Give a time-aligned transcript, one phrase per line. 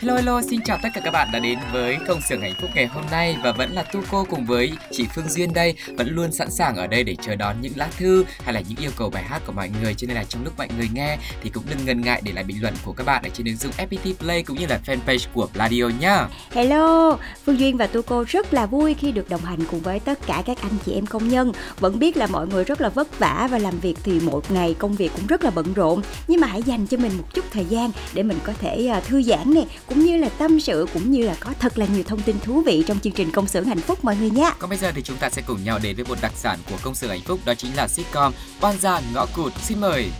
[0.00, 2.70] Hello hello, xin chào tất cả các bạn đã đến với công xưởng hạnh phúc
[2.74, 6.08] ngày hôm nay và vẫn là Tu cô cùng với chị Phương Duyên đây vẫn
[6.10, 8.90] luôn sẵn sàng ở đây để chờ đón những lá thư hay là những yêu
[8.96, 11.50] cầu bài hát của mọi người cho nên là trong lúc mọi người nghe thì
[11.50, 13.72] cũng đừng ngần ngại để lại bình luận của các bạn ở trên ứng dụng
[13.78, 16.28] FPT Play cũng như là fanpage của Radio nhá.
[16.52, 20.00] Hello, Phương Duyên và Tu Cô rất là vui khi được đồng hành cùng với
[20.00, 21.52] tất cả các anh chị em công nhân.
[21.80, 24.74] Vẫn biết là mọi người rất là vất vả và làm việc thì một ngày
[24.78, 26.02] công việc cũng rất là bận rộn.
[26.28, 29.00] Nhưng mà hãy dành cho mình một chút thời gian để mình có thể à,
[29.00, 32.02] thư giãn nè, cũng như là tâm sự cũng như là có thật là nhiều
[32.06, 34.50] thông tin thú vị trong chương trình công xưởng hạnh phúc mọi người nha.
[34.58, 36.76] Còn bây giờ thì chúng ta sẽ cùng nhau đến với một đặc sản của
[36.82, 39.52] công xưởng hạnh phúc đó chính là sitcom Oan gia ngõ cụt.
[39.62, 40.10] Xin mời.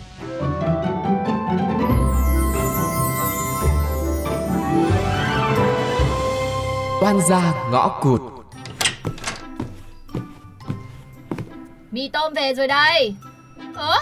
[7.01, 8.21] Oan gia ngõ cụt.
[11.91, 13.15] Mì tôm về rồi đây
[13.75, 13.95] Ơ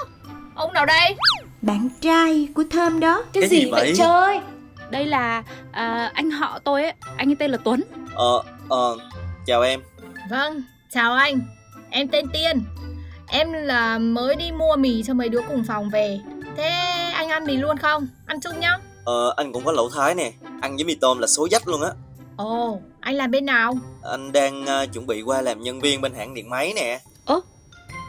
[0.56, 1.16] Ông nào đây
[1.62, 3.24] Bạn trai của Thơm đó.
[3.34, 4.40] Cái, gì vậy chơi
[4.92, 6.94] đây là à, anh họ tôi ấy.
[7.18, 7.82] Anh ấy tên là tuấn.
[8.16, 8.98] Ờ, ờ,
[9.46, 9.82] chào em.
[10.30, 11.40] Vâng Chào anh.
[11.90, 12.62] Em tên Tiên.
[13.28, 16.20] Em là mới đi mua mì cho mấy đứa cùng phòng về.
[16.58, 16.70] Thế
[17.14, 18.08] anh ăn mì luôn không?
[18.26, 18.78] Ăn chung nhá.
[19.06, 20.32] Ờ, anh cũng có lẩu thái nè.
[20.62, 21.90] Ăn với mì tôm là số dách luôn á.
[22.38, 23.74] Ồ Anh làm bên nào?
[24.04, 27.00] Anh đang ờ, chuẩn bị qua làm nhân viên bên hãng điện máy nè.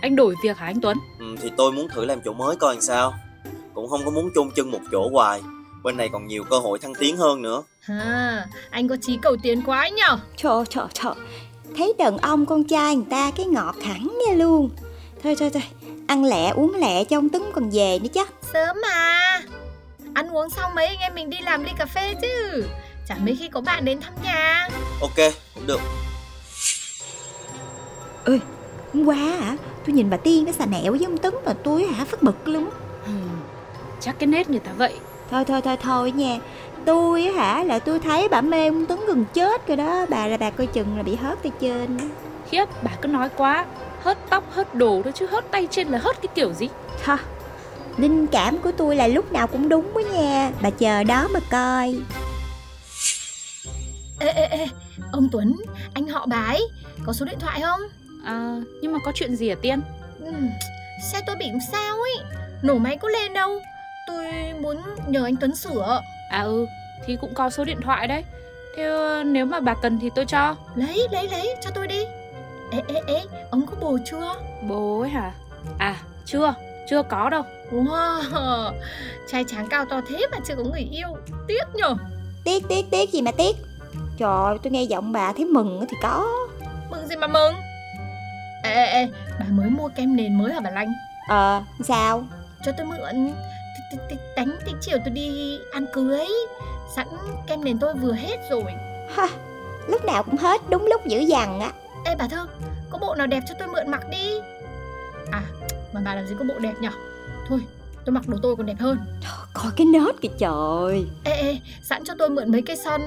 [0.02, 0.98] Anh đổi việc hả anh tuấn?
[1.18, 3.14] Ừ, Thì tôi muốn thử làm chỗ mới coi làm sao.
[3.74, 5.42] Cũng không có muốn chôn chân một chỗ hoài
[5.82, 7.62] Bên này còn nhiều cơ hội thăng tiến hơn nữa.
[7.86, 10.18] À, Anh có chí cầu tiến quá ấy nhở?
[10.36, 11.14] Trời trời trời.
[11.76, 14.70] Thấy đàn ông con trai người ta cái ngọt hẳn nha luôn.
[15.22, 15.62] Thôi thôi thôi,
[16.06, 18.24] ăn lẹ uống lẹ cho ông Tuấn còn về nữa chứ.
[18.52, 19.20] Sớm mà.
[20.14, 22.64] Ăn uống xong mấy anh em mình đi làm ly cà phê chứ.
[23.08, 24.68] Chả mấy khi có bạn đến thăm nhà.
[25.00, 25.80] Ok, cũng được.
[28.94, 31.84] Hôm qua hả, tôi nhìn bà Tiên nó xà nẹo với ông Tuấn mà tôi
[31.84, 32.04] hả?
[32.04, 32.70] Phát bực luôn
[33.06, 33.12] ừ,
[34.00, 34.94] chắc cái nết người ta vậy
[35.30, 36.38] Thôi thôi thôi thôi nha.
[36.84, 40.06] Tôi á hả là tôi thấy bà mê ông Tuấn gần chết rồi đó.
[40.08, 41.98] Bà là bà coi chừng là bị hớt tay trên.
[42.50, 43.66] khiếp bà cứ nói quá
[44.02, 46.68] hớt tóc hớt đồ thôi chứ hớt tay trên là hớt cái kiểu gì
[47.04, 47.16] Thôi,
[47.96, 50.50] linh cảm của tôi là lúc nào cũng đúng đó nha.
[50.62, 51.96] Bà chờ đó mà coi.
[54.20, 54.66] Ê ê ê
[55.12, 55.56] Ông Tuấn
[55.94, 56.68] Anh họ bà ấy
[57.06, 57.80] Có số điện thoại không
[58.24, 59.80] à, nhưng mà có chuyện gì hả tiên
[60.24, 60.48] Ừm,
[61.12, 62.16] Xe tôi bị sao ấy
[62.62, 63.60] Nổ máy có lên đâu
[64.06, 64.26] Tôi
[64.60, 66.02] muốn nhờ anh Tuấn sửa.
[66.30, 66.66] À ừ
[67.06, 68.24] thì cũng có số điện thoại đấy.
[68.76, 70.56] Thế ờ, nếu mà bà cần thì tôi cho.
[70.74, 72.04] Lấy lấy lấy cho tôi đi.
[72.72, 74.34] Ê ê ê Ông có bồ chưa?
[74.68, 75.32] Bố ấy hả?
[75.78, 75.96] À
[76.26, 76.54] chưa
[76.90, 77.42] chưa có đâu.
[77.72, 78.72] Wow
[79.28, 81.08] Trai tráng cao to thế mà chưa có người yêu.
[81.48, 81.94] Tiếc nhở
[82.44, 83.56] Tiếc tiếc tiếc gì mà tiếc.
[84.18, 86.26] Trời, tôi nghe giọng bà thấy mừng thì có.
[86.90, 87.54] Mừng gì mà mừng?
[88.62, 89.08] Ê ê ê
[89.40, 90.92] Bà mới mua kem nền mới hả bà Lanh?
[91.28, 92.24] Ờ, sao?
[92.64, 93.32] Cho tôi mượn
[94.36, 96.26] Đánh tí chiều tôi đi ăn cưới
[96.96, 97.06] Sẵn
[97.46, 98.64] kem nền tôi vừa hết rồi
[99.10, 99.28] Ha,
[99.88, 101.72] lúc nào cũng hết đúng lúc dữ dằn á.
[102.04, 102.48] Ê bà Thơm
[102.90, 104.40] Có bộ nào đẹp cho tôi mượn mặc đi
[105.32, 105.42] À
[105.92, 106.90] mà bà làm gì có bộ đẹp nhở
[107.48, 107.60] Thôi
[108.04, 111.06] tôi mặc đồ tôi còn đẹp hơn Trời, coi cái nết kìa trời.
[111.24, 113.00] Ê ê sẵn cho tôi mượn mấy cây son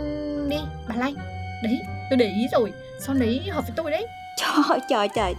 [0.50, 1.16] đi Bà Lanh
[1.63, 1.80] Đấy
[2.10, 5.36] tôi để ý rồi Son đấy hợp với tôi đấy Trời trời trời.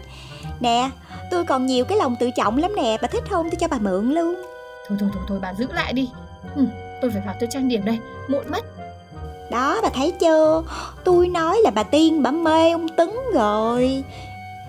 [0.61, 0.91] Nè,
[1.31, 3.79] tôi còn nhiều cái lòng tự trọng lắm nè, bà thích không tôi cho bà
[3.79, 4.43] mượn luôn.
[4.89, 6.11] Thôi thôi thôi thôi bà giữ lại đi.
[6.57, 6.65] Ừ,
[7.03, 7.99] Tôi phải vào tôi trang điểm đây
[8.29, 8.65] Muộn mất.
[9.51, 10.63] Đó bà thấy chưa?
[11.05, 14.05] Tôi nói là bà Tiên bà mê ông Tấn rồi.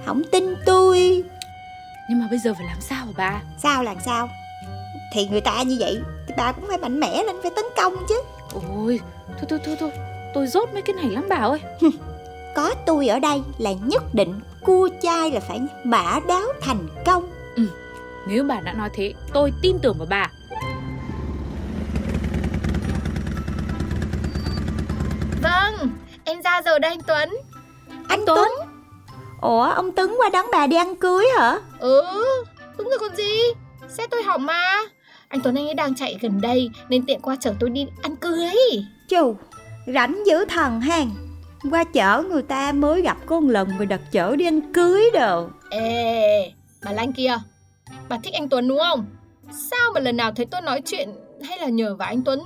[0.06, 1.24] Không tin tôi.
[2.10, 3.42] Nhưng mà bây giờ phải làm sao hả bà?
[3.58, 4.30] Sao là sao?
[5.14, 5.98] Thì người ta như vậy
[6.28, 8.22] Thì bà cũng phải mạnh mẽ lên phải tấn công chứ.
[8.54, 9.00] Ôi
[9.38, 9.92] thôi thôi thôi thôi.
[10.34, 11.60] Tôi rốt mấy cái này lắm bà ơi.
[12.56, 17.30] Có tôi ở đây là nhất định Cua chai là phải mã đáo thành công
[18.28, 20.28] nếu bà đã nói thế, tôi tin tưởng vào bà.
[25.42, 25.90] Vâng,
[26.24, 27.30] em ra rồi đây anh Tuấn.
[27.90, 28.50] Anh, anh Tuấn?
[29.42, 31.60] Ủa, ông Tuấn qua đón bà đi ăn cưới hả?
[31.80, 32.04] Ừ,
[32.78, 33.40] đúng rồi còn gì.
[33.90, 34.82] Xe tôi hỏng mà.
[35.28, 38.16] Anh Tuấn anh ấy đang chạy gần đây nên tiện qua chở tôi đi ăn
[38.16, 38.56] cưới.
[39.10, 39.36] Chù,
[39.94, 41.10] rảnh dữ thần hàng
[41.72, 45.48] qua chở người ta mới gặp có lần rồi đặt chở đi ăn cưới đồ
[45.70, 46.52] ê
[46.86, 47.38] bà lan kia
[48.10, 49.06] Bà thích anh Tuấn đúng không?
[49.52, 51.10] Sao mà lần nào thấy tôi nói chuyện
[51.44, 52.44] Hay là nhờ vào anh Tuấn?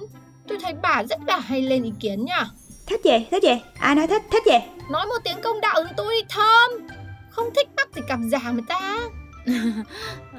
[0.48, 2.46] Tôi thấy bà rất là hay lên ý kiến nha
[2.90, 3.28] Thích gì?
[3.32, 3.62] Thích gì?
[3.80, 4.22] Ai nói thích?
[4.32, 4.58] Thích gì?
[4.90, 6.88] Nói một tiếng công đạo với tôi đi thơm.
[7.30, 8.98] Không thích bắt thì cặp già người ta.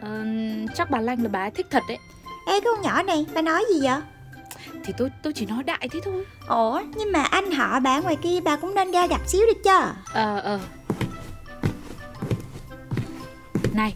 [0.02, 0.24] Ờ,
[0.74, 1.98] chắc bà Lanh là bà ấy thích thật đấy.
[2.46, 4.00] Ê con nhỏ này bà nói gì vậy?
[4.84, 6.24] Thì tôi tôi chỉ nói đại thế thôi.
[6.48, 9.52] Ủa nhưng mà anh họ bà ngoài kia bà cũng nên ra gặp xíu đi
[9.64, 9.70] chứ.
[10.12, 10.60] Ờ ờ.
[13.74, 13.94] Này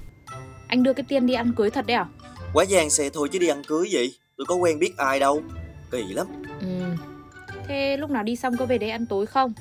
[0.69, 2.07] Anh đưa cái tiền đi ăn cưới thật đấy à?
[2.53, 5.43] Quá gian xe thôi chứ đi ăn cưới gì Tôi có quen biết ai đâu.
[5.91, 6.27] Kỳ lắm.
[6.61, 6.67] Ừ.
[7.69, 9.53] Thế lúc nào đi xong có về đây ăn tối không?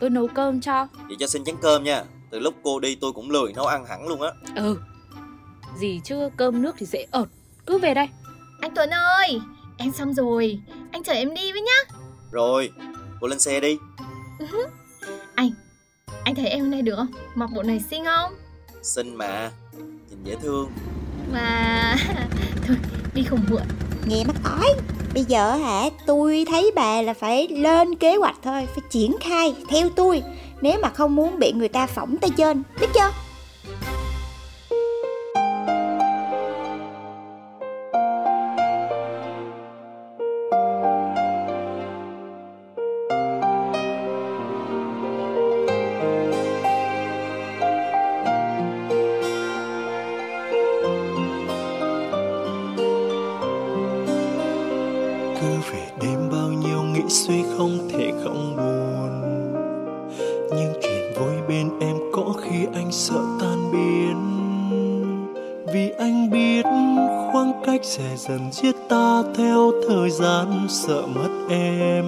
[0.00, 0.88] Tôi nấu cơm cho.
[1.08, 2.04] Vậy cho xin chén cơm nha.
[2.30, 4.30] Từ lúc cô đi tôi cũng lười nấu ăn hẳn luôn á.
[4.56, 4.78] Ừ.
[5.78, 7.28] Gì chứ cơm nước thì dễ ợt.
[7.66, 8.08] Cứ về đây.
[8.60, 9.40] Anh Tuấn ơi!
[9.78, 10.60] Em xong rồi.
[10.92, 11.96] Anh chở em đi với nhá.
[12.30, 12.70] Rồi
[13.20, 13.78] Cô lên xe đi.
[16.24, 17.12] Anh thấy em này được không?
[17.34, 18.34] Mặc bộ này xinh không
[18.84, 19.50] Xinh mà.
[20.10, 20.70] Nhìn dễ thương.
[21.32, 21.96] Và
[22.66, 22.76] Thôi
[23.14, 23.62] đi không muộn.
[24.06, 24.68] Nghe mắt ói
[25.14, 29.54] Bây giờ hả tôi thấy bà là phải lên kế hoạch thôi Phải triển khai
[29.68, 30.22] theo tôi.
[30.60, 33.10] Nếu mà không muốn bị người ta phỏng tay trên Biết chưa
[57.58, 59.20] không thể không buồn.
[60.50, 64.16] Nhưng chuyện vui bên em có khi anh sợ tan biến.
[65.72, 66.62] Vì anh biết
[67.32, 72.04] khoảng cách sẽ dần giết ta theo thời gian, sợ mất em,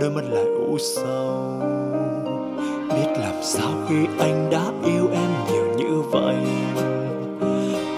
[0.00, 1.62] đôi mắt lại u sầu.
[2.88, 6.36] Biết làm sao khi anh đã yêu em nhiều như vậy.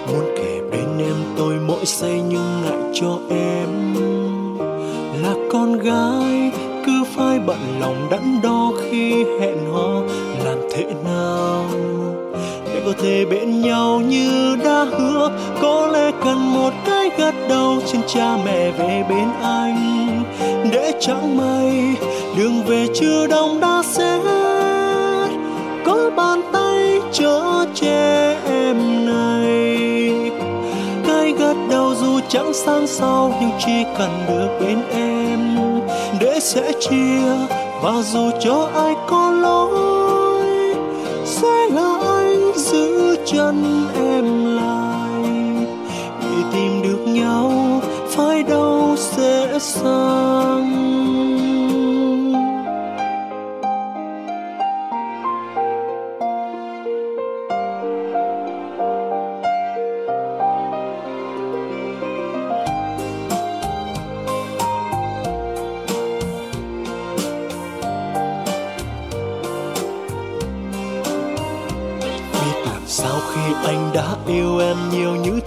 [0.07, 3.69] Muốn kể bên em tôi mỗi giây nhưng ngại cho em
[5.23, 6.36] là con gái
[7.47, 10.03] bận lòng đắn đo khi hẹn hò,
[10.45, 11.65] làm thế nào
[12.65, 15.31] để có thể bên nhau như đã hứa?
[15.63, 20.23] Có lẽ cần một cái gật đầu trên cha mẹ về bên anh,
[20.73, 21.97] để chẳng may
[22.39, 24.21] đường về chưa đông đã sẽ
[25.87, 30.31] có bàn tay chở che em này,
[31.07, 35.76] cái gật đầu dù chẳng sang sau nhưng chỉ cần được bên em
[36.41, 37.23] sẽ chia,
[37.83, 40.75] và dù cho ai có lỗi,
[41.25, 45.23] sẽ là anh giữ chân em lại.
[46.21, 51.36] Vì tìm được nhau, phải đâu sẽ sang.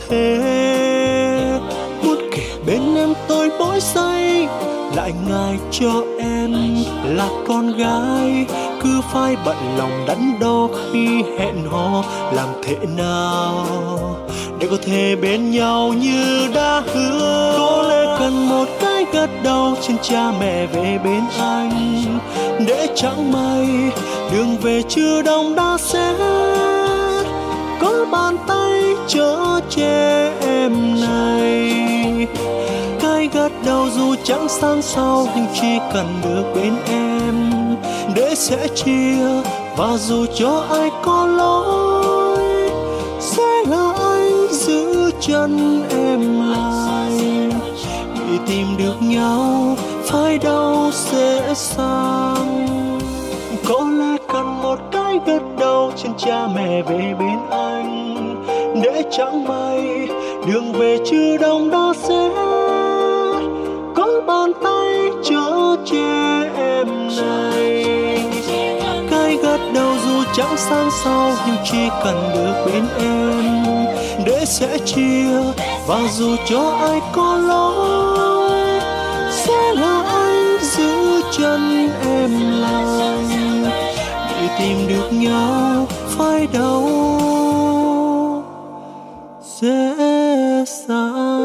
[0.10, 1.60] Nhiều thế
[2.04, 4.48] muốn kể bên em tôi mỗi giây
[4.96, 6.54] lại ngài cho em
[7.04, 8.46] là con gái.
[8.84, 13.66] Cứ phải bận lòng đắn đo khi hẹn hò, làm thế nào
[14.60, 17.54] để có thể bên nhau như đã hứa?
[17.58, 22.20] Có lẽ cần một cái gật đầu trên cha mẹ về bên anh.
[22.68, 23.68] Để chẳng may
[24.34, 26.16] đường về chưa đông đã xét
[27.82, 28.69] có bàn tay
[29.10, 32.28] chở che em này.
[33.01, 37.51] Cái gắt đau dù chẳng sang sau nhưng chỉ cần được bên em,
[38.16, 39.42] để sẽ chia.
[39.78, 42.70] Và dù cho ai có lỗi,
[43.20, 47.12] sẽ là anh giữ chân em lại.
[48.13, 49.75] Vì tìm được nhau,
[50.06, 52.68] phải đau sẽ sang.
[53.66, 57.99] Có lẽ cần một cái gật đầu trên cha mẹ về bên anh
[59.00, 60.08] để chẳng may.
[60.48, 62.29] Đường về chưa đông đã sẽ
[63.96, 66.88] có bàn tay chở che em
[67.18, 67.86] này.
[69.12, 73.86] Cái gật đầu dù chẳng sang sau nhưng chỉ cần được bên em
[74.25, 75.29] để sẽ chia.
[75.88, 78.79] Và dù cho ai có lỗi,
[79.32, 83.18] sẽ là anh giữ chân em lại
[84.41, 87.38] đi tìm được nhau phải đâu
[89.62, 91.39] dễ dàng.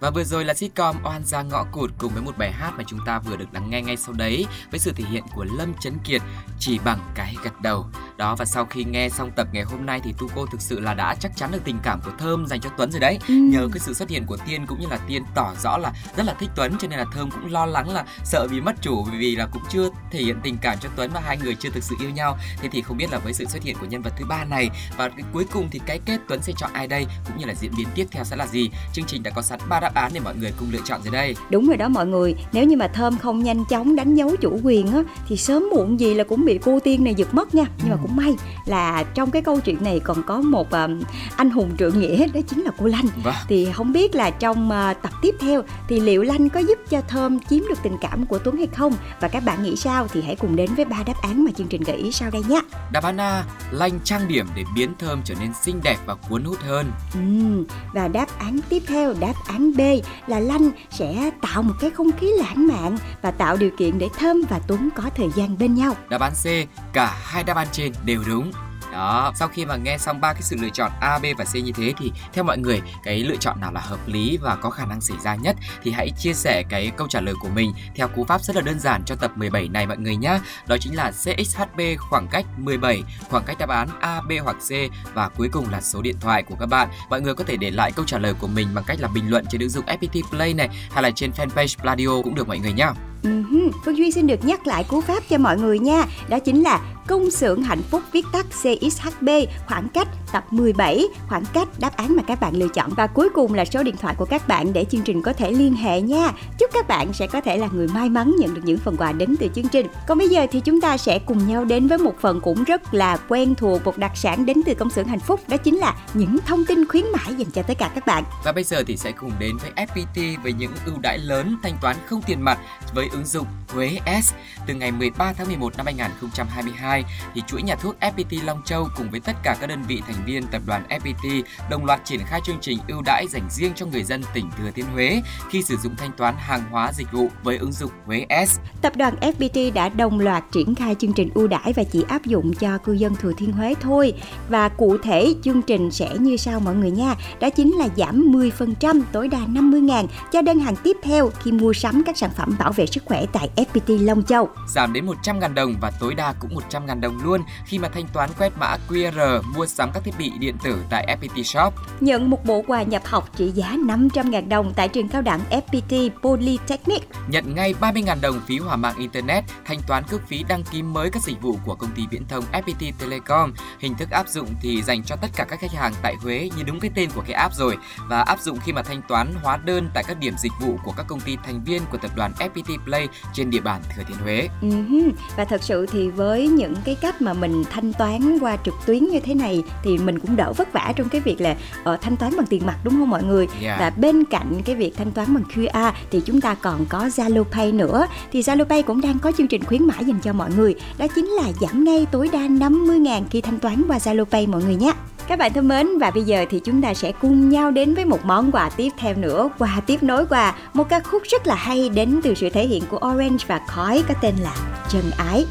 [0.00, 2.84] Và vừa rồi là sitcom Oan gia ngõ cụt cùng với một bài hát mà
[2.86, 5.74] chúng ta vừa được lắng nghe ngay sau đấy, với sự thể hiện của Lâm
[5.80, 6.22] Chấn Kiệt
[6.58, 7.86] chỉ bằng cái gật đầu.
[8.16, 10.94] Đó và sau khi nghe xong tập ngày hôm nay thì Tuco thực sự là
[10.94, 13.18] đã chắc chắn được tình cảm của Thơm dành cho Tuấn rồi đấy.
[13.28, 13.34] Ừ.
[13.34, 16.26] Nhờ cái sự xuất hiện của Tiên cũng như là Tiên tỏ rõ là rất
[16.26, 19.04] là thích Tuấn cho nên là Thơm cũng lo lắng là sợ vì mất chủ
[19.18, 21.82] vì là cũng chưa thể hiện tình cảm cho Tuấn và hai người chưa thực
[21.82, 22.38] sự yêu nhau.
[22.62, 24.70] Thế thì không biết là với sự xuất hiện của nhân vật thứ ba này
[24.96, 27.54] và cái cuối cùng thì cái kết Tuấn sẽ chọn ai đây cũng như là
[27.60, 28.70] diễn biến tiếp theo sẽ là gì.
[28.92, 31.12] Chương trình đã có sẵn ba đáp án để mọi người cùng lựa chọn rồi
[31.12, 31.36] đây.
[31.50, 34.60] Đúng rồi đó mọi người, nếu như mà Thơm không nhanh chóng đánh dấu chủ
[34.62, 37.64] quyền á thì sớm muộn gì là cũng bị cô tiên này giật mất nha.
[37.78, 41.02] Nhưng mà cũng may là trong cái câu chuyện này còn có một um,
[41.36, 43.06] anh hùng trượng nghĩa đó chính là cô Lanh.
[43.22, 43.34] Vâng.
[43.48, 47.00] Thì không biết là trong uh, tập tiếp theo thì liệu Lanh có giúp cho
[47.08, 48.92] Thơm chiếm được tình cảm của Tuấn hay không?
[49.20, 51.66] Và các bạn nghĩ sao thì hãy cùng đến với ba đáp án mà chương
[51.66, 52.60] trình gợi ý sau đây nhé.
[52.92, 56.44] Đáp án A, lanh trang điểm để biến Thơm trở nên xinh đẹp và cuốn
[56.44, 56.92] hút hơn.
[57.14, 59.80] Ừm, và đáp án tiếp theo, đáp án B
[60.26, 64.08] là Lanh sẽ tạo một cái không khí lãng mạn và tạo điều kiện để
[64.18, 65.96] Thơm và Tuấn có thời gian bên nhau.
[66.08, 66.46] Đáp án C,
[66.92, 68.52] cả hai đáp án trên đều đúng.
[68.94, 71.54] Đó, sau khi mà nghe xong ba cái sự lựa chọn A, B và C
[71.54, 74.70] như thế thì theo mọi người cái lựa chọn nào là hợp lý và có
[74.70, 77.72] khả năng xảy ra nhất thì hãy chia sẻ cái câu trả lời của mình
[77.94, 80.40] theo cú pháp rất là đơn giản cho tập 17 này mọi người nhé.
[80.66, 84.70] Đó chính là CXHB khoảng cách 17, khoảng cách đáp án A, B hoặc C
[85.14, 86.88] và cuối cùng là số điện thoại của các bạn.
[87.10, 89.30] Mọi người có thể để lại câu trả lời của mình bằng cách là bình
[89.30, 92.58] luận trên ứng dụng FPT Play này hay là trên fanpage Pladio cũng được mọi
[92.58, 92.88] người nhé.
[93.24, 93.70] Uh-huh.
[93.84, 96.04] Phương Duy xin được nhắc lại cú pháp cho mọi người nha.
[96.28, 99.28] Đó chính là công xưởng hạnh phúc viết tắt CXHB
[99.66, 103.28] khoảng cách tập 17 khoảng cách đáp án mà các bạn lựa chọn và cuối
[103.34, 106.00] cùng là số điện thoại của các bạn để chương trình có thể liên hệ
[106.00, 106.32] nha.
[106.58, 109.12] Chúc các bạn sẽ có thể là người may mắn nhận được những phần quà
[109.12, 109.86] đến từ chương trình.
[110.08, 112.94] Còn bây giờ thì chúng ta sẽ cùng nhau đến với một phần cũng rất
[112.94, 115.94] là quen thuộc, một đặc sản đến từ công xưởng hạnh phúc, đó chính là
[116.14, 118.24] những thông tin khuyến mãi dành cho tất cả các bạn.
[118.44, 121.76] Và bây giờ thì sẽ cùng đến với FPT với những ưu đãi lớn thanh
[121.82, 122.58] toán không tiền mặt
[122.94, 124.32] với ứng dụng Huế S.
[124.66, 127.04] Từ ngày 13 tháng 11 năm 2022
[127.34, 130.24] thì chuỗi nhà thuốc FPT Long Châu cùng với tất cả các đơn vị thành
[130.26, 133.86] viên tập đoàn FPT đồng loạt triển khai chương trình ưu đãi dành riêng cho
[133.86, 137.28] người dân tỉnh Thừa Thiên Huế khi sử dụng thanh toán hàng hóa dịch vụ
[137.42, 138.58] với ứng dụng Huế S.
[138.82, 142.24] Tập đoàn FPT đã đồng loạt triển khai chương trình ưu đãi và chỉ áp
[142.24, 144.12] dụng cho cư dân Thừa Thiên Huế thôi.
[144.48, 147.14] Và cụ thể, chương trình sẽ như sau mọi người nha.
[147.40, 151.52] Đó chính là giảm 10% tối đa 50 ngàn cho đơn hàng tiếp theo khi
[151.52, 154.48] mua sắm các sản phẩm bảo vệ sức khỏe tại FPT Long Châu.
[154.68, 158.30] Giảm đến 100.000 đồng và tối đa cũng 100.000 đồng luôn khi mà thanh toán
[158.38, 161.74] quét mã QR mua sắm các thiết bị điện tử tại FPT Shop.
[162.00, 166.10] Nhận một bộ quà nhập học trị giá 500.000 đồng tại trường cao đẳng FPT
[166.22, 167.08] Polytechnic.
[167.28, 171.10] Nhận ngay 30.000 đồng phí hỏa mạng Internet, thanh toán cước phí đăng ký mới
[171.10, 173.54] các dịch vụ của công ty viễn thông FPT Telecom.
[173.80, 176.62] Hình thức áp dụng thì dành cho tất cả các khách hàng tại Huế như
[176.62, 177.76] đúng cái tên của cái app rồi
[178.08, 180.92] và áp dụng khi mà thanh toán hóa đơn tại các điểm dịch vụ của
[180.96, 182.93] các công ty thành viên của tập đoàn FPT Play
[183.32, 184.48] trên địa bàn Thừa Thiên Huế.
[184.62, 185.10] Uh-huh.
[185.36, 189.08] Và thật sự thì với những cái cách mà mình thanh toán qua trực tuyến
[189.08, 191.56] như thế này thì mình cũng đỡ vất vả trong cái việc là
[191.90, 193.48] uh, thanh toán bằng tiền mặt đúng không mọi người?
[193.62, 193.80] Yeah.
[193.80, 197.44] Và bên cạnh cái việc thanh toán bằng QR thì chúng ta còn có Zalo
[197.44, 198.06] Pay nữa.
[198.32, 200.74] Thì Zalo Pay cũng đang có chương trình khuyến mãi dành cho mọi người.
[200.98, 204.62] Đó chính là giảm ngay tối đa 50.000 khi thanh toán qua Zalo Pay mọi
[204.62, 204.92] người nhé.
[205.28, 208.04] Các bạn thân mến và bây giờ thì chúng ta sẽ cùng nhau đến với
[208.04, 211.54] một món quà tiếp theo nữa Quà tiếp nối quà Một ca khúc rất là
[211.54, 214.54] hay đến từ sự thể hiện của Orange và Khói có tên là
[214.88, 215.46] Chân Ái.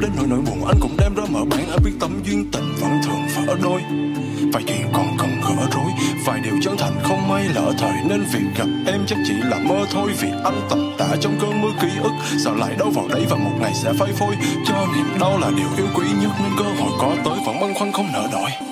[0.00, 2.74] Đến nỗi nỗi buồn, anh cũng đem ra mở bán anh biết tấm duyên tình
[2.80, 3.80] vẫn thường vỡ đôi.
[4.52, 5.90] Vài chuyện còn cần gỡ rối,
[6.26, 7.92] vài điều chân thành không may lỡ thời.
[8.08, 11.62] Nên việc gặp em chắc chỉ là mơ thôi, vì anh tầm tạ trong cơn
[11.62, 12.12] mưa ký ức.
[12.44, 14.34] Sao lại đâu vào đấy và một ngày sẽ phai phôi?
[14.66, 17.74] Cho niềm đau là điều yêu quý nhất nên cơ hội có tới vẫn băn
[17.74, 18.67] khoăn không nỡ đòi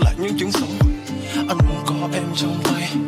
[0.00, 0.78] lại những chuyến anh là chứng sống
[1.48, 3.07] Anh muốn có em trong tay.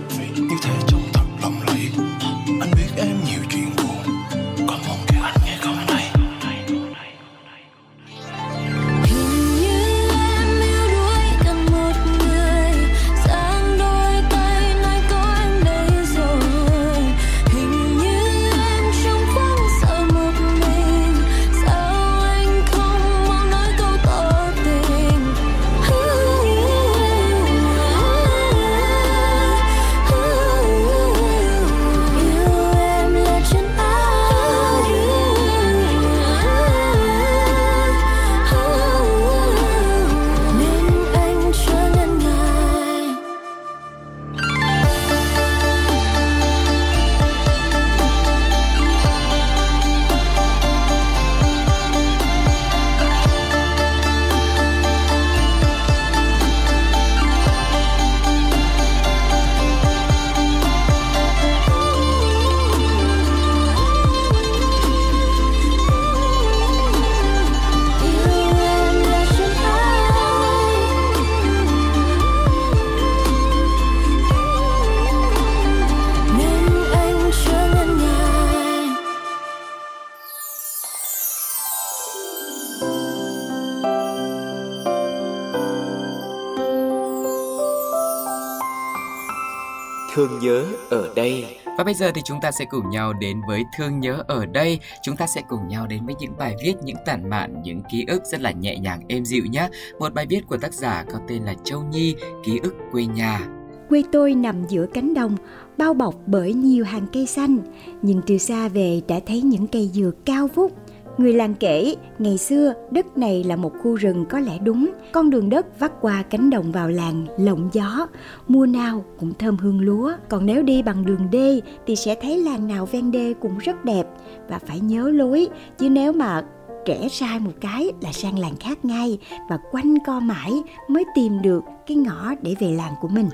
[90.21, 91.45] Thương nhớ ở đây
[91.79, 94.79] Và bây giờ thì chúng ta sẽ cùng nhau đến với Thương nhớ ở đây.
[95.03, 98.05] Chúng ta sẽ cùng nhau đến với những bài viết, những tản mạn, những ký
[98.09, 99.69] ức rất là nhẹ nhàng êm dịu nhé.
[99.99, 103.49] Một bài viết của tác giả có tên là Châu Nhi, ký ức quê nhà.
[103.89, 105.37] Quê tôi nằm giữa cánh đồng,
[105.79, 107.59] bao bọc bởi nhiều hàng cây xanh.
[108.03, 110.73] Nhìn từ xa về đã thấy những cây dừa cao vút.
[111.19, 114.91] Người làng kể, ngày xưa đất này là một khu rừng có lẽ đúng.
[115.13, 118.07] Con đường đất vắt qua cánh đồng vào làng lộng gió.
[118.49, 120.13] Mùa nào cũng thơm hương lúa.
[120.29, 123.85] Còn nếu đi bằng đường đê thì sẽ thấy làng nào ven đê cũng rất
[123.85, 124.05] đẹp.
[124.49, 126.43] Và phải nhớ lối, chứ nếu mà
[126.85, 129.19] trẻ sai một cái là sang làng khác ngay
[129.51, 130.53] và quanh co mãi
[130.89, 133.29] mới tìm được cái ngõ để về làng của mình.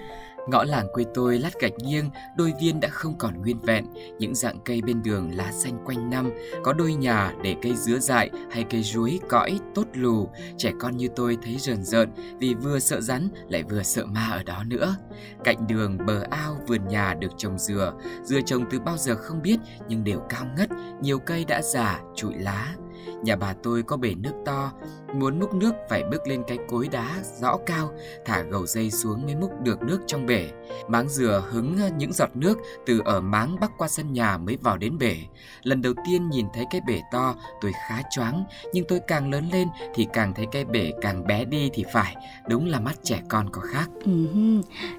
[0.47, 3.87] Ngõ làng quê tôi lát gạch nghiêng, đôi viên đã không còn nguyên vẹn,
[4.19, 6.31] những dạng cây bên đường lá xanh quanh năm,
[6.65, 10.29] có đôi nhà để cây dứa dại hay cây ruối cõi tốt lù,
[10.59, 14.29] trẻ con như tôi thấy rờn rợn vì vừa sợ rắn lại vừa sợ ma
[14.33, 14.97] ở đó nữa.
[15.45, 19.43] Cạnh đường bờ ao vườn nhà được trồng dừa, dừa trồng từ bao giờ không
[19.43, 19.57] biết
[19.89, 20.69] nhưng đều cao ngất,
[21.03, 22.75] nhiều cây đã già, trụi lá.
[23.23, 24.73] Nhà bà tôi có bể nước to,
[25.15, 27.91] muốn múc nước phải bước lên cái cối đá rõ cao,
[28.25, 30.49] thả gầu dây xuống mới múc được nước trong bể.
[30.89, 34.57] Máng dừa hứng ờ, những giọt nước từ ở máng bắc qua sân nhà mới
[34.63, 35.17] vào đến bể.
[35.63, 39.49] Lần đầu tiên nhìn thấy cái bể to, tôi khá choáng, nhưng tôi càng lớn
[39.53, 42.17] lên thì càng thấy cái bể càng bé đi thì phải.
[42.49, 43.89] Đúng là mắt trẻ con có khác.
[44.05, 44.27] Ừ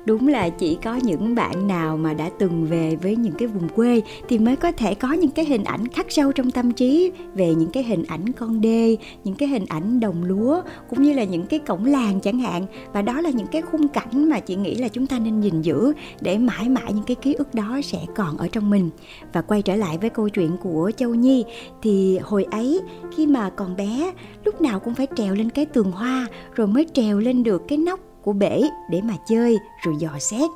[0.06, 3.70] đúng là chỉ có những bạn nào mà đã từng về với những cái vùng
[3.70, 7.12] quê thì mới có thể có những cái hình ảnh khắc sâu trong tâm trí
[7.34, 11.14] về những cái hình ảnh con đê những cái hình ảnh đồng lúa, cũng như
[11.14, 12.66] là những cái cổng làng chẳng hạn.
[12.94, 15.62] Và đó là những cái khung cảnh mà chị nghĩ là chúng ta nên gìn
[15.62, 18.90] giữ để mãi mãi những cái ký ức đó sẽ còn ở trong mình.
[19.34, 21.46] Và quay trở lại với câu chuyện của châu nhi,
[21.82, 22.82] thì hồi ấy
[23.16, 24.12] khi mà còn bé,
[24.44, 27.78] lúc nào cũng phải trèo lên cái tường hoa, rồi mới trèo lên được cái
[27.78, 30.50] nóc của bể để mà chơi, rồi dò xét,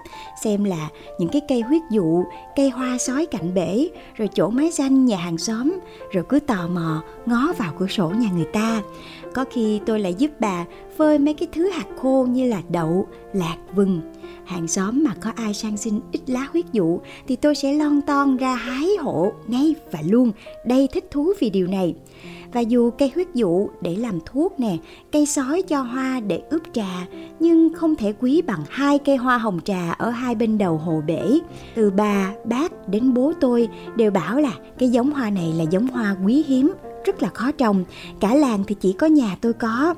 [0.44, 2.24] xem là những cái cây huyết dụ,
[2.56, 5.80] cây hoa sói cạnh bể, rồi chỗ mái danh nhà hàng xóm,
[6.12, 8.82] rồi cứ tò mò ngó vào cửa sổ nhà người ta
[9.34, 10.66] có khi tôi lại giúp bà
[10.98, 14.02] phơi mấy cái thứ hạt khô như là đậu, lạc, vừng.
[14.46, 18.02] Hàng xóm mà có ai sang xin ít lá huyết dụ thì tôi sẽ lon
[18.02, 20.32] ton ra hái hộ ngay và luôn.
[20.66, 21.96] Đây thích thú vì điều này.
[22.54, 24.78] Và dù cây huyết dụ để làm thuốc nè,
[25.12, 27.08] cây sói cho hoa để ướp trà,
[27.40, 31.02] nhưng không thể quý bằng hai cây hoa hồng trà ở hai bên đầu hồ
[31.08, 31.40] bể.
[31.76, 35.88] Từ bà, bác đến bố tôi đều bảo là cái giống hoa này là giống
[35.88, 36.72] hoa quý hiếm
[37.06, 37.84] rất là khó trồng.
[38.20, 39.94] Cả làng thì chỉ có nhà tôi có.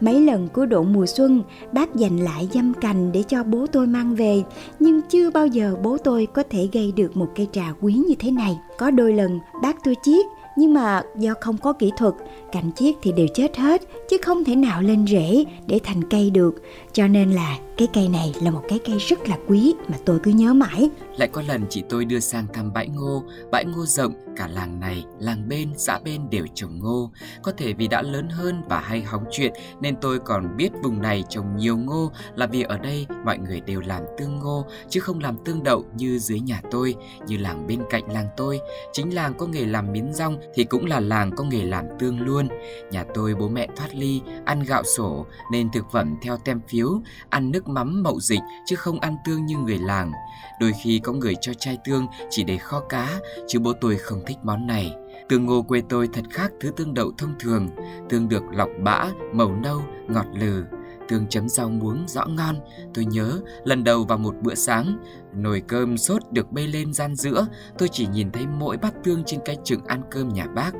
[0.00, 3.86] Mấy lần cuối độ mùa xuân, bác dành lại dăm cành để cho bố tôi
[3.86, 4.42] mang về,
[4.80, 8.14] nhưng chưa bao giờ bố tôi có thể gây được một cây trà quý như
[8.18, 8.58] thế này.
[8.78, 12.14] Có đôi lần, bác tôi chiết, nhưng mà do không có kỹ thuật,
[12.52, 16.30] cành chiết thì đều chết hết, chứ không thể nào lên rễ để thành cây
[16.30, 16.62] được
[17.00, 20.18] cho nên là cái cây này là một cái cây rất là quý mà tôi
[20.22, 20.90] cứ nhớ mãi.
[21.16, 23.24] Lại có lần chị tôi đưa sang thăm bãi ngô.
[23.52, 27.10] Bãi ngô rộng, cả làng này, làng bên, xã bên đều trồng ngô.
[27.42, 31.02] Có thể vì đã lớn hơn và hay hóng chuyện, nên tôi còn biết vùng
[31.02, 35.00] này trồng nhiều ngô là vì ở đây mọi người đều làm tương ngô, chứ
[35.00, 36.94] không làm tương đậu như dưới nhà tôi,
[37.26, 38.60] như làng bên cạnh làng tôi.
[38.92, 42.20] Chính làng có nghề làm miến rong thì cũng là làng có nghề làm tương
[42.20, 42.48] luôn.
[42.90, 46.89] Nhà tôi bố mẹ thoát ly, ăn gạo sổ, nên thực phẩm theo tem phiếu
[47.28, 50.12] ăn nước mắm mậu dịch chứ không ăn tương như người làng
[50.60, 54.22] đôi khi có người cho chai tương chỉ để kho cá chứ bố tôi không
[54.26, 54.94] thích món này
[55.30, 57.68] Tương ngô quê tôi thật khác thứ tương đậu thông thường,
[58.08, 60.64] tương được lọc bã, màu nâu, ngọt lừ.
[61.08, 62.56] Tương chấm rau muống rõ ngon,
[62.94, 64.98] tôi nhớ lần đầu vào một bữa sáng,
[65.34, 67.46] nồi cơm sốt được bê lên gian giữa,
[67.78, 70.70] tôi chỉ nhìn thấy mỗi bát tương trên cái chừng ăn cơm nhà bác.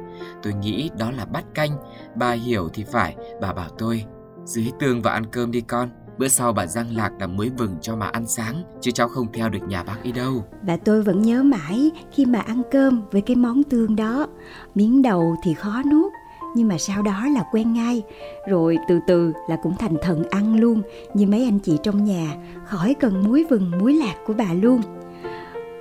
[0.42, 1.76] Tôi nghĩ đó là bát canh,
[2.16, 4.04] bà hiểu thì phải, bà bảo tôi,
[4.44, 5.88] dưới tương và ăn cơm đi con.
[6.20, 9.26] Bữa sau bà răng lạc làm muối vừng cho mà ăn sáng, Chứ cháu không
[9.32, 10.44] theo được nhà bác ấy đâu.
[10.62, 14.26] Và tôi vẫn nhớ mãi khi mà ăn cơm với cái món tương đó.
[14.74, 16.12] Miếng đầu thì khó nuốt,
[16.56, 18.02] nhưng mà sau đó là quen ngay.
[18.48, 20.82] Rồi từ từ là cũng thành thần ăn luôn,
[21.14, 24.80] như mấy anh chị trong nhà, khỏi cần muối vừng, muối lạc của bà luôn.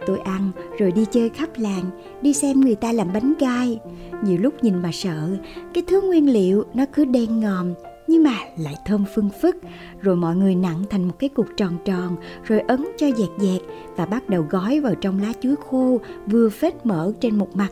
[0.08, 1.84] Tôi ăn, rồi đi chơi khắp làng,
[2.22, 3.80] đi xem người ta làm bánh gai
[4.24, 5.38] nhiều lúc nhìn mà sợ,
[5.74, 7.74] cái thứ nguyên liệu nó cứ đen ngòm
[8.10, 9.56] nhưng mà lại thơm phương phức,
[10.02, 13.62] rồi mọi người nặng thành một cái cục tròn tròn, rồi ấn cho dẹt dẹt
[13.96, 17.70] và bắt đầu gói vào trong lá chuối khô vừa phết mỡ trên một mặt.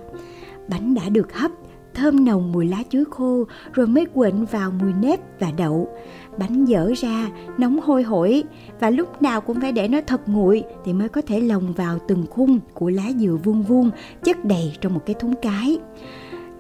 [0.70, 1.52] Bánh đã được hấp,
[1.94, 5.90] thơm nồng mùi lá chuối khô, rồi mới quện vào mùi nếp và đậu.
[6.40, 8.44] Bánh dở ra, nóng hôi hổi
[8.80, 11.98] và lúc nào cũng phải để nó thật nguội thì mới có thể lồng vào
[12.08, 13.92] từng khung của lá dừa vuông vuông
[14.24, 15.80] chất đầy trong một cái thúng cái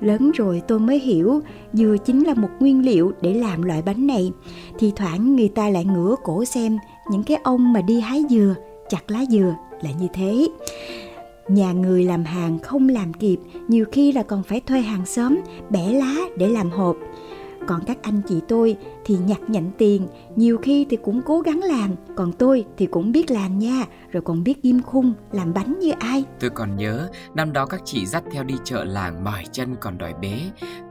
[0.02, 1.42] lớn rồi tôi mới hiểu
[1.74, 4.32] dừa chính là một nguyên liệu để làm loại bánh này.
[4.80, 6.78] Thì thoảng người ta lại ngửa cổ xem,
[7.12, 8.56] những cái ông mà đi hái dừa,
[8.90, 10.48] chặt lá dừa là như thế.
[11.48, 15.40] Nhà người làm hàng không làm kịp, nhiều khi là còn phải thuê hàng xóm
[15.70, 16.98] bẻ lá để làm hộp
[17.68, 21.60] còn các anh chị tôi thì nhặt nhạnh tiền, nhiều khi thì cũng cố gắng
[21.64, 25.80] làm, còn tôi thì cũng biết làm nha, rồi còn biết ghim khung, làm bánh
[25.80, 26.24] như ai.
[26.40, 29.98] Tôi còn nhớ, năm đó các chị dắt theo đi chợ làng mỏi chân còn
[29.98, 30.40] đòi bế.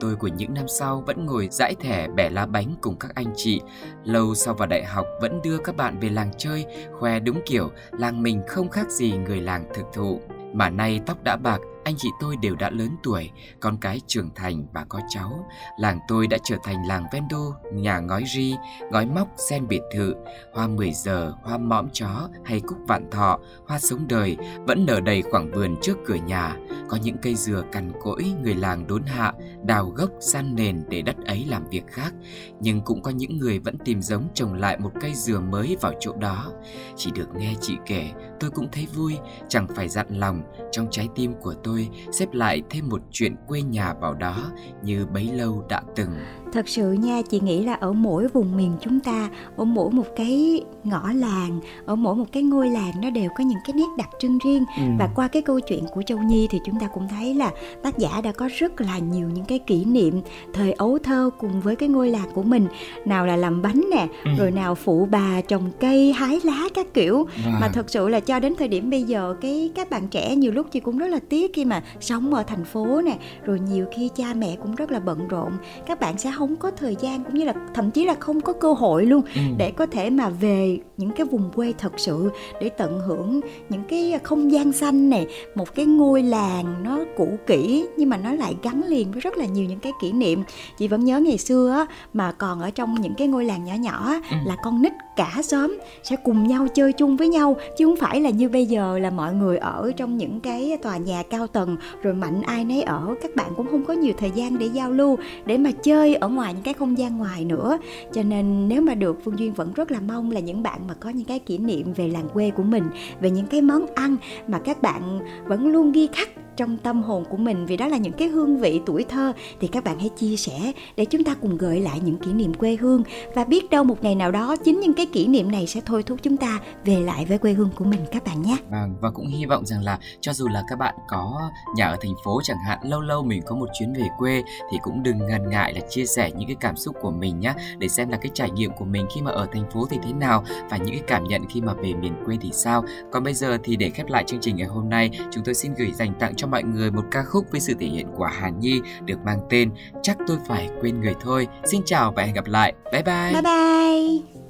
[0.00, 3.32] Tôi của những năm sau vẫn ngồi dãi thẻ bẻ lá bánh cùng các anh
[3.36, 3.60] chị.
[4.04, 6.66] Lâu sau vào đại học vẫn đưa các bạn về làng chơi,
[6.98, 10.20] khoe đúng kiểu, làng mình không khác gì người làng thực thụ.
[10.52, 14.30] Mà nay tóc đã bạc anh chị tôi đều đã lớn tuổi, con cái trưởng
[14.34, 15.46] thành và có cháu.
[15.78, 18.54] Làng tôi đã trở thành làng ven đô, nhà ngói ri,
[18.90, 20.14] ngói móc, sen biệt thự,
[20.52, 25.00] hoa mười giờ, hoa mõm chó hay cúc vạn thọ, hoa sống đời vẫn nở
[25.00, 26.56] đầy khoảng vườn trước cửa nhà.
[26.88, 29.32] Có những cây dừa cằn cỗi người làng đốn hạ,
[29.64, 32.14] đào gốc san nền để đất ấy làm việc khác.
[32.60, 35.92] Nhưng cũng có những người vẫn tìm giống trồng lại một cây dừa mới vào
[36.00, 36.52] chỗ đó.
[36.96, 39.18] Chỉ được nghe chị kể, tôi cũng thấy vui,
[39.48, 41.75] chẳng phải dặn lòng, trong trái tim của tôi
[42.12, 46.10] xếp lại thêm một chuyện quê nhà vào đó như bấy lâu đã từng
[46.52, 50.06] thật sự nha chị nghĩ là ở mỗi vùng miền chúng ta ở mỗi một
[50.16, 53.86] cái ngõ làng ở mỗi một cái ngôi làng nó đều có những cái nét
[53.98, 54.82] đặc trưng riêng ừ.
[54.98, 57.50] và qua cái câu chuyện của châu nhi thì chúng ta cũng thấy là
[57.82, 60.20] tác giả đã có rất là nhiều những cái kỷ niệm
[60.52, 62.66] thời ấu thơ cùng với cái ngôi làng của mình
[63.04, 64.30] nào là làm bánh nè ừ.
[64.38, 67.60] rồi nào phụ bà trồng cây hái lá các kiểu wow.
[67.60, 70.52] mà thật sự là cho đến thời điểm bây giờ cái các bạn trẻ nhiều
[70.52, 73.86] lúc chị cũng rất là tiếc khi mà sống ở thành phố nè rồi nhiều
[73.94, 75.52] khi cha mẹ cũng rất là bận rộn
[75.86, 78.52] các bạn sẽ không có thời gian cũng như là thậm chí là không có
[78.52, 79.40] cơ hội luôn ừ.
[79.58, 83.82] để có thể mà về những cái vùng quê thật sự để tận hưởng những
[83.88, 88.32] cái không gian xanh này một cái ngôi làng nó cũ kỹ nhưng mà nó
[88.32, 90.42] lại gắn liền với rất là nhiều những cái kỷ niệm
[90.78, 93.74] chị vẫn nhớ ngày xưa á, mà còn ở trong những cái ngôi làng nhỏ
[93.74, 94.36] nhỏ ừ.
[94.46, 98.20] là con nít cả xóm sẽ cùng nhau chơi chung với nhau chứ không phải
[98.20, 101.76] là như bây giờ là mọi người ở trong những cái tòa nhà cao tầng
[102.02, 104.90] rồi mạnh ai nấy ở các bạn cũng không có nhiều thời gian để giao
[104.90, 107.78] lưu để mà chơi ở ngoài những cái không gian ngoài nữa
[108.12, 110.94] cho nên nếu mà được phương duyên vẫn rất là mong là những bạn mà
[110.94, 112.84] có những cái kỷ niệm về làng quê của mình,
[113.20, 114.16] về những cái món ăn
[114.48, 117.96] mà các bạn vẫn luôn ghi khắc trong tâm hồn của mình, vì đó là
[117.96, 121.34] những cái hương vị tuổi thơ, thì các bạn hãy chia sẻ để chúng ta
[121.34, 123.02] cùng gợi lại những kỷ niệm quê hương
[123.34, 126.02] và biết đâu một ngày nào đó chính những cái kỷ niệm này sẽ thôi
[126.02, 128.56] thúc chúng ta về lại với quê hương của mình, các bạn nhé.
[128.70, 131.96] Vâng và cũng hy vọng rằng là cho dù là các bạn có nhà ở
[132.00, 135.18] thành phố chẳng hạn, lâu lâu mình có một chuyến về quê thì cũng đừng
[135.18, 138.16] ngần ngại là chia sẻ những cái cảm xúc của mình nhé để xem là
[138.16, 140.90] cái trải nghiệm của mình khi mà ở thành phố thì thế nào và những
[140.90, 142.84] cái cảm nhận khi mà về miền quê thì sao.
[143.12, 145.74] Còn bây giờ thì để khép lại chương trình ngày hôm nay, chúng tôi xin
[145.74, 148.60] gửi dành tặng cho mọi người một ca khúc với sự thể hiện của Hàn
[148.60, 149.70] Nhi được mang tên
[150.02, 151.48] Chắc tôi phải quên người thôi.
[151.64, 152.72] Xin chào và hẹn gặp lại.
[152.92, 153.32] Bye bye.
[153.32, 154.45] Bye bye.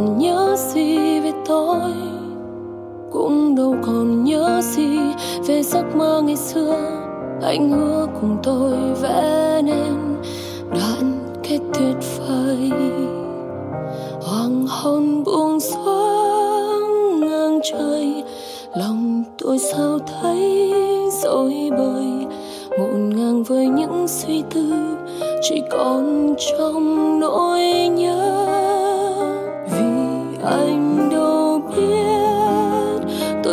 [0.00, 1.92] Còn nhớ gì về tôi,
[3.10, 4.98] cũng đâu còn nhớ gì
[5.46, 6.76] về giấc mơ ngày xưa.
[7.42, 10.16] Anh hứa cùng tôi vẽ nên
[10.70, 12.70] đoạn kết tuyệt vời.
[14.22, 18.24] Hoàng hôn buông xuống ngang trời,
[18.76, 20.72] lòng tôi sao thấy
[21.22, 22.26] dối bời.
[22.78, 24.72] Ngổn ngang với những suy tư
[25.42, 28.29] chỉ còn trong nỗi nhớ.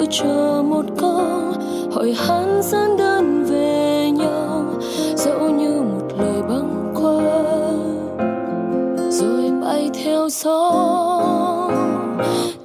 [0.09, 1.53] Chờ một câu
[1.91, 4.65] hỏi han gian đơn về nhau.
[5.15, 7.21] Dẫu như một lời băng qua
[9.09, 10.71] rồi bay theo gió.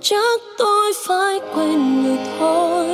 [0.01, 2.87] Chắc tôi phải quên người thôi,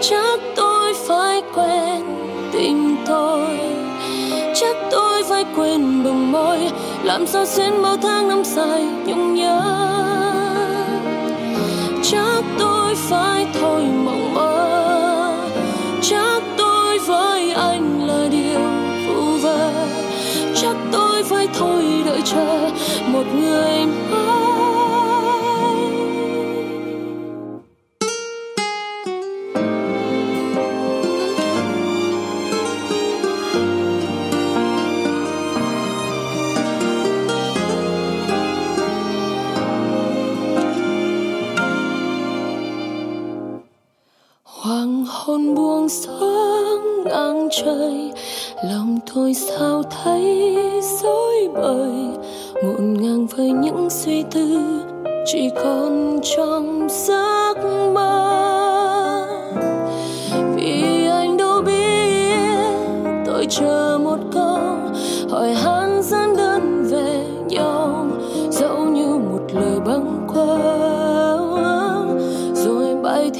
[0.00, 2.02] chắc tôi phải quên
[2.52, 3.58] tình tôi.
[4.54, 6.58] Chắc tôi phải quên bằng môi,
[7.02, 9.60] làm sao xuyên bao tháng năm dài nhung nhớ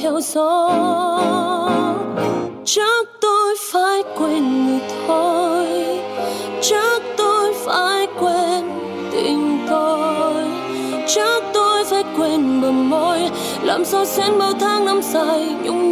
[0.01, 0.71] theo gió.
[2.65, 3.05] Chắc
[3.71, 5.67] phải quên người thôi.
[6.61, 8.69] Chắc tôi phải quên
[9.11, 10.33] tình tôi.
[11.07, 13.19] Chắc tôi phải quên bờ môi.
[13.63, 15.84] Làm sao xen bao tháng năm dài nhung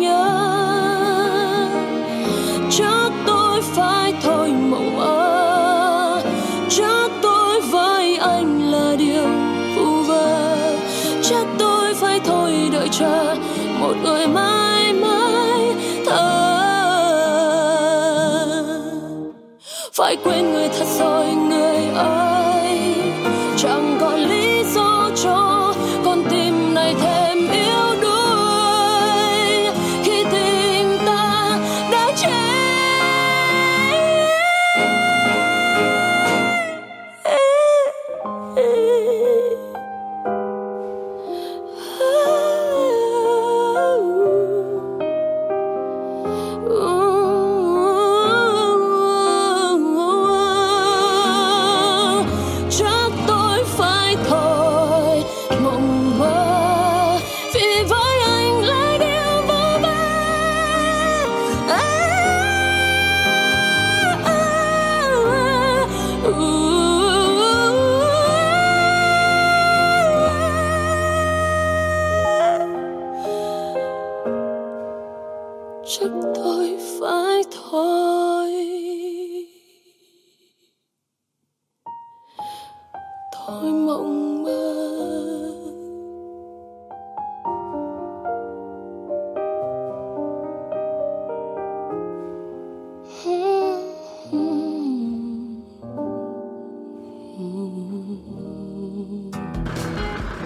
[20.03, 21.62] phải quên người thật rồi người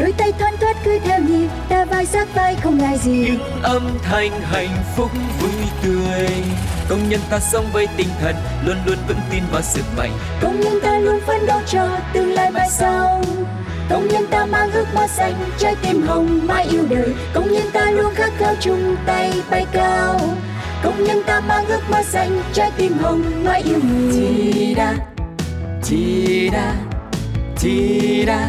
[0.00, 3.12] đôi tay thoăn thoắt cứ theo nhịp ta vai sát vai không ngại gì.
[3.12, 5.10] Những âm thanh hạnh phúc
[5.40, 5.50] vui
[5.82, 6.28] tươi.
[6.88, 8.34] Công nhân ta sống với tinh thần
[8.64, 10.10] luôn luôn vững tin vào sức mạnh.
[10.40, 13.22] công nhân ta luôn phấn đấu cho tương lai mai sau.
[13.90, 17.14] Công nhân ta mang ước mơ xanh trái tim hồng mãi yêu đời.
[17.34, 20.20] Công nhân ta luôn khát khao chung tay bay cao.
[20.82, 24.12] Công nhân ta mang ước mơ xanh trái tim hồng mãi yêu người.
[24.12, 24.94] Chi đa,
[25.82, 26.74] chi đa,
[27.58, 28.48] chi đa,